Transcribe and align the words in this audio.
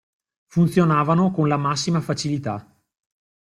Funzionavano 0.47 1.29
con 1.29 1.47
la 1.47 1.57
massima 1.57 2.01
facilità. 2.01 2.75